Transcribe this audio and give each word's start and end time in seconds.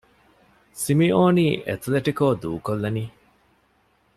ސިމިއޯނީ 0.81 1.45
އެތުލެޓިކޯ 1.67 2.25
ދޫކޮށްލަނީ؟ 2.41 3.03